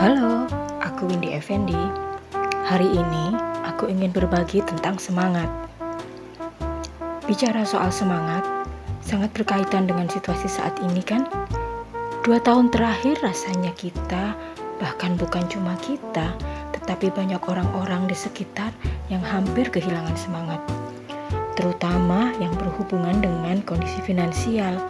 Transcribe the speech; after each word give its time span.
Halo, 0.00 0.48
aku 0.80 1.12
Windy 1.12 1.36
Effendi. 1.36 1.76
Hari 2.64 2.88
ini 2.88 3.36
aku 3.68 3.84
ingin 3.84 4.08
berbagi 4.08 4.64
tentang 4.64 4.96
semangat. 4.96 5.44
Bicara 7.28 7.68
soal 7.68 7.92
semangat, 7.92 8.40
sangat 9.04 9.28
berkaitan 9.36 9.84
dengan 9.84 10.08
situasi 10.08 10.48
saat 10.48 10.72
ini 10.80 11.04
kan? 11.04 11.28
Dua 12.24 12.40
tahun 12.40 12.72
terakhir 12.72 13.20
rasanya 13.20 13.76
kita, 13.76 14.32
bahkan 14.80 15.20
bukan 15.20 15.44
cuma 15.52 15.76
kita, 15.84 16.32
tetapi 16.80 17.12
banyak 17.12 17.44
orang-orang 17.44 18.08
di 18.08 18.16
sekitar 18.16 18.72
yang 19.12 19.20
hampir 19.20 19.68
kehilangan 19.68 20.16
semangat. 20.16 20.64
Terutama 21.60 22.32
yang 22.40 22.56
berhubungan 22.56 23.20
dengan 23.20 23.60
kondisi 23.68 24.00
finansial, 24.00 24.80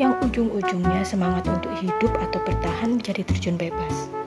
yang 0.00 0.16
ujung-ujungnya 0.24 1.04
semangat 1.04 1.44
untuk 1.52 1.68
hidup 1.84 2.16
atau 2.16 2.40
bertahan 2.48 2.96
menjadi 2.96 3.28
terjun 3.28 3.60
bebas. 3.60 4.23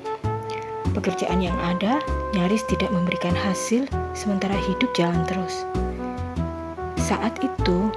Pekerjaan 0.98 1.46
yang 1.46 1.54
ada 1.62 2.02
nyaris 2.34 2.66
tidak 2.66 2.90
memberikan 2.90 3.38
hasil, 3.38 3.86
sementara 4.18 4.58
hidup 4.58 4.90
jalan 4.98 5.22
terus. 5.30 5.62
Saat 6.98 7.38
itu, 7.46 7.94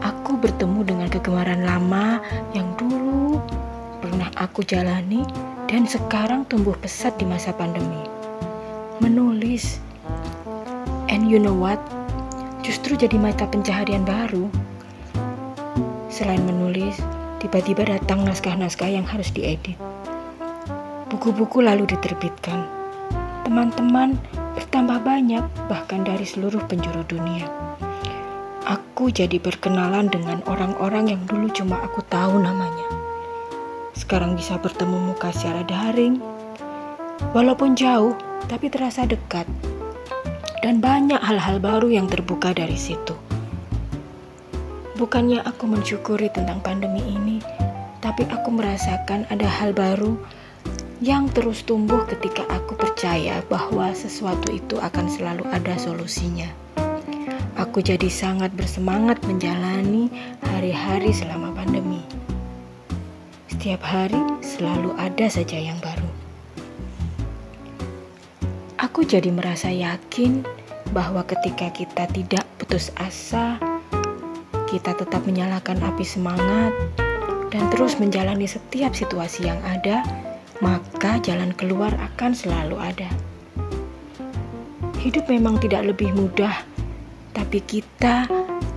aku 0.00 0.40
bertemu 0.40 0.80
dengan 0.80 1.12
kegemaran 1.12 1.60
lama 1.60 2.24
yang 2.56 2.72
dulu 2.80 3.36
pernah 4.00 4.32
aku 4.40 4.64
jalani 4.64 5.28
dan 5.68 5.84
sekarang 5.84 6.48
tumbuh 6.48 6.72
pesat 6.80 7.20
di 7.20 7.28
masa 7.28 7.52
pandemi. 7.52 8.08
Menulis. 9.04 9.76
And 11.12 11.28
you 11.28 11.36
know 11.36 11.52
what? 11.52 11.76
Justru 12.64 12.96
jadi 12.96 13.20
mata 13.20 13.44
pencaharian 13.44 14.08
baru. 14.08 14.48
Selain 16.08 16.40
menulis, 16.48 16.96
tiba-tiba 17.44 17.84
datang 17.84 18.24
naskah-naskah 18.24 18.88
yang 18.88 19.04
harus 19.04 19.28
diedit. 19.36 19.76
Buku-buku 21.10 21.58
lalu 21.58 21.90
diterbitkan. 21.90 22.70
Teman-teman 23.42 24.14
bertambah 24.54 25.02
banyak, 25.02 25.42
bahkan 25.66 26.06
dari 26.06 26.22
seluruh 26.22 26.62
penjuru 26.70 27.02
dunia. 27.10 27.50
Aku 28.62 29.10
jadi 29.10 29.42
berkenalan 29.42 30.06
dengan 30.06 30.38
orang-orang 30.46 31.10
yang 31.10 31.22
dulu 31.26 31.50
cuma 31.50 31.82
aku 31.82 31.98
tahu 32.06 32.38
namanya. 32.38 32.86
Sekarang 33.90 34.38
bisa 34.38 34.54
bertemu 34.62 35.10
muka 35.10 35.34
secara 35.34 35.66
daring, 35.66 36.22
walaupun 37.34 37.74
jauh, 37.74 38.14
tapi 38.46 38.70
terasa 38.70 39.02
dekat. 39.02 39.50
Dan 40.62 40.78
banyak 40.78 41.18
hal-hal 41.18 41.58
baru 41.58 41.90
yang 41.90 42.06
terbuka 42.06 42.54
dari 42.54 42.78
situ. 42.78 43.18
Bukannya 44.94 45.42
aku 45.42 45.66
mensyukuri 45.66 46.30
tentang 46.30 46.62
pandemi 46.62 47.02
ini, 47.02 47.42
tapi 47.98 48.30
aku 48.30 48.54
merasakan 48.54 49.26
ada 49.26 49.48
hal 49.48 49.74
baru 49.74 50.14
yang 51.00 51.32
terus 51.32 51.64
tumbuh 51.64 52.04
ketika 52.04 52.44
aku 52.52 52.76
percaya 52.76 53.40
bahwa 53.48 53.88
sesuatu 53.96 54.52
itu 54.52 54.76
akan 54.76 55.08
selalu 55.08 55.48
ada 55.48 55.72
solusinya. 55.80 56.52
Aku 57.56 57.80
jadi 57.80 58.08
sangat 58.12 58.52
bersemangat 58.52 59.24
menjalani 59.24 60.12
hari-hari 60.44 61.08
selama 61.16 61.56
pandemi. 61.56 62.04
Setiap 63.48 63.80
hari 63.80 64.20
selalu 64.44 64.92
ada 65.00 65.24
saja 65.32 65.56
yang 65.56 65.80
baru. 65.80 66.08
Aku 68.76 69.00
jadi 69.04 69.32
merasa 69.32 69.72
yakin 69.72 70.44
bahwa 70.92 71.24
ketika 71.24 71.72
kita 71.72 72.08
tidak 72.12 72.44
putus 72.60 72.92
asa, 73.00 73.56
kita 74.68 74.92
tetap 74.92 75.24
menyalakan 75.24 75.80
api 75.80 76.04
semangat 76.04 76.72
dan 77.48 77.64
terus 77.72 77.96
menjalani 77.96 78.44
setiap 78.44 78.92
situasi 78.96 79.48
yang 79.48 79.60
ada, 79.64 80.00
maka 80.60 81.16
jalan 81.20 81.52
keluar 81.56 81.92
akan 81.96 82.36
selalu 82.36 82.76
ada. 82.76 83.08
Hidup 85.00 85.32
memang 85.32 85.56
tidak 85.60 85.88
lebih 85.96 86.12
mudah, 86.12 86.60
tapi 87.32 87.64
kita 87.64 88.28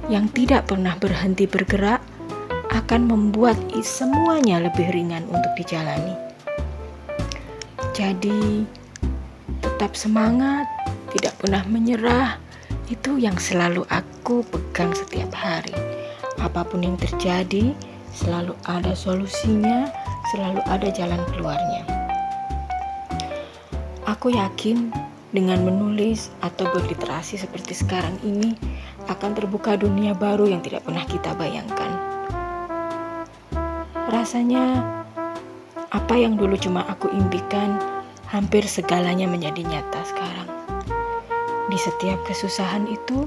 yang 0.08 0.32
tidak 0.32 0.72
pernah 0.72 0.96
berhenti 0.96 1.48
bergerak 1.48 2.00
akan 2.72 3.06
membuat 3.08 3.60
semuanya 3.84 4.64
lebih 4.64 4.90
ringan 4.96 5.28
untuk 5.28 5.52
dijalani. 5.60 6.16
Jadi, 7.94 8.66
tetap 9.62 9.94
semangat, 9.94 10.66
tidak 11.14 11.38
pernah 11.38 11.62
menyerah, 11.70 12.42
itu 12.90 13.22
yang 13.22 13.38
selalu 13.38 13.86
aku 13.92 14.42
pegang 14.50 14.96
setiap 14.98 15.30
hari. 15.36 15.76
Apa 16.42 16.66
pun 16.66 16.82
yang 16.82 16.98
terjadi, 16.98 17.76
selalu 18.16 18.58
ada 18.66 18.98
solusinya, 18.98 19.92
selalu 20.32 20.62
ada 20.70 20.88
jalan 20.94 21.20
keluarnya. 21.34 21.84
Aku 24.08 24.32
yakin 24.32 24.94
dengan 25.34 25.66
menulis 25.66 26.30
atau 26.46 26.70
berliterasi 26.70 27.42
seperti 27.42 27.74
sekarang 27.74 28.16
ini 28.22 28.54
akan 29.10 29.34
terbuka 29.36 29.76
dunia 29.76 30.14
baru 30.14 30.48
yang 30.48 30.62
tidak 30.62 30.86
pernah 30.86 31.04
kita 31.04 31.34
bayangkan. 31.36 31.92
Rasanya 34.14 34.86
apa 35.90 36.14
yang 36.14 36.38
dulu 36.38 36.54
cuma 36.56 36.86
aku 36.86 37.10
impikan 37.12 37.82
hampir 38.30 38.64
segalanya 38.66 39.26
menjadi 39.26 39.62
nyata 39.66 40.02
sekarang 40.06 40.50
di 41.74 41.82
setiap 41.82 42.22
kesusahan 42.30 42.86
itu 42.86 43.26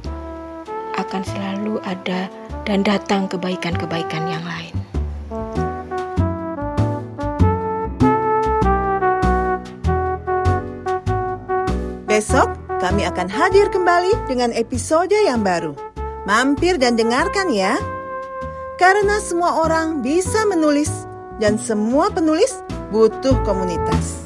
akan 0.94 1.22
selalu 1.26 1.82
ada 1.82 2.30
dan 2.62 2.86
datang 2.86 3.26
kebaikan-kebaikan 3.26 4.22
yang 4.30 4.46
lain. 4.46 4.85
Besok 12.16 12.48
kami 12.80 13.04
akan 13.04 13.28
hadir 13.28 13.68
kembali 13.68 14.24
dengan 14.24 14.48
episode 14.56 15.12
yang 15.12 15.44
baru. 15.44 15.76
Mampir 16.24 16.80
dan 16.80 16.96
dengarkan 16.96 17.52
ya. 17.52 17.76
Karena 18.80 19.20
semua 19.20 19.60
orang 19.60 20.00
bisa 20.00 20.48
menulis 20.48 20.88
dan 21.36 21.60
semua 21.60 22.08
penulis 22.08 22.64
butuh 22.88 23.36
komunitas. 23.44 24.25